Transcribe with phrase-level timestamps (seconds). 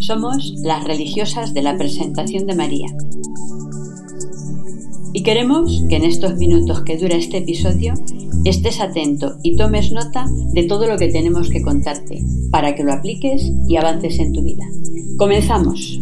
[0.00, 2.86] Somos las religiosas de la presentación de María.
[5.12, 7.94] Y queremos que en estos minutos que dura este episodio
[8.44, 12.92] estés atento y tomes nota de todo lo que tenemos que contarte para que lo
[12.92, 14.64] apliques y avances en tu vida.
[15.16, 15.98] Comenzamos.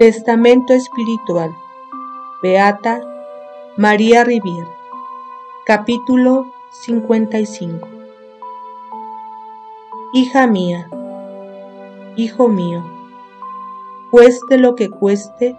[0.00, 1.54] Testamento Espiritual.
[2.42, 3.02] Beata
[3.76, 4.66] María Rivier
[5.66, 7.86] Capítulo 55
[10.14, 10.88] Hija mía,
[12.16, 12.82] hijo mío,
[14.10, 15.54] cueste lo que cueste,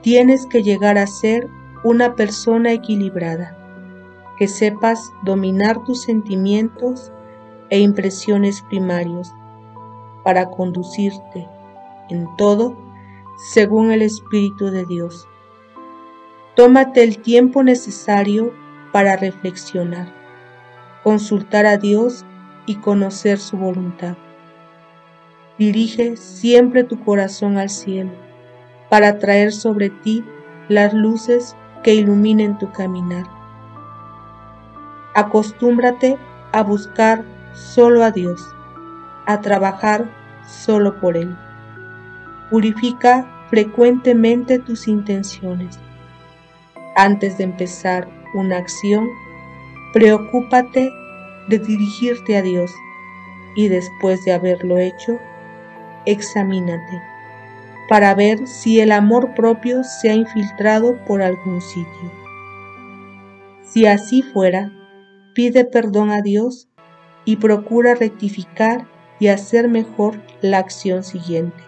[0.00, 1.50] tienes que llegar a ser
[1.82, 3.54] una persona equilibrada,
[4.38, 7.12] que sepas dominar tus sentimientos
[7.68, 9.30] e impresiones primarios
[10.22, 11.46] para conducirte
[12.08, 12.83] en todo
[13.36, 15.28] según el Espíritu de Dios.
[16.56, 18.52] Tómate el tiempo necesario
[18.92, 20.12] para reflexionar,
[21.02, 22.24] consultar a Dios
[22.66, 24.16] y conocer su voluntad.
[25.58, 28.12] Dirige siempre tu corazón al cielo
[28.88, 30.24] para traer sobre ti
[30.68, 33.24] las luces que iluminen tu caminar.
[35.14, 36.18] Acostúmbrate
[36.52, 38.54] a buscar solo a Dios,
[39.26, 40.10] a trabajar
[40.46, 41.36] solo por Él.
[42.50, 45.78] Purifica frecuentemente tus intenciones.
[46.96, 49.08] Antes de empezar una acción,
[49.92, 50.90] preocúpate
[51.48, 52.72] de dirigirte a Dios
[53.56, 55.18] y después de haberlo hecho,
[56.06, 57.14] examínate
[57.88, 62.10] para ver si el amor propio se ha infiltrado por algún sitio.
[63.62, 64.72] Si así fuera,
[65.34, 66.68] pide perdón a Dios
[67.24, 68.86] y procura rectificar
[69.18, 71.62] y hacer mejor la acción siguiente.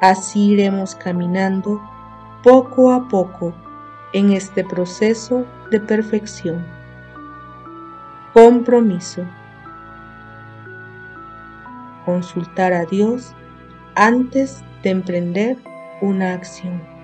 [0.00, 1.80] Así iremos caminando
[2.42, 3.52] poco a poco
[4.12, 6.64] en este proceso de perfección.
[8.32, 9.24] Compromiso.
[12.04, 13.34] Consultar a Dios
[13.96, 15.56] antes de emprender
[16.00, 16.97] una acción.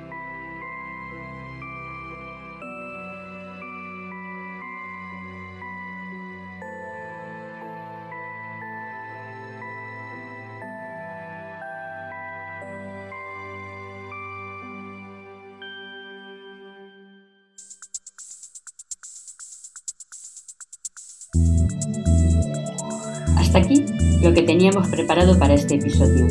[23.54, 23.84] Hasta aquí
[24.20, 26.26] lo que teníamos preparado para este episodio.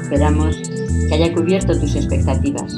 [0.00, 0.56] Esperamos
[1.06, 2.74] que haya cubierto tus expectativas.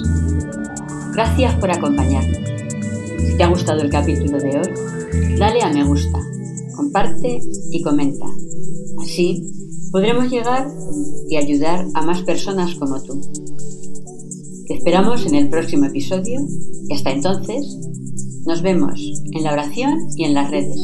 [1.13, 2.41] Gracias por acompañarnos.
[3.25, 6.19] Si te ha gustado el capítulo de hoy, dale a me gusta,
[6.75, 7.39] comparte
[7.71, 8.27] y comenta.
[9.01, 9.49] Así
[9.93, 10.67] podremos llegar
[11.31, 13.21] y ayudar a más personas como tú.
[14.67, 16.41] Te esperamos en el próximo episodio
[16.89, 17.79] y hasta entonces
[18.45, 19.01] nos vemos
[19.31, 20.81] en la oración y en las redes.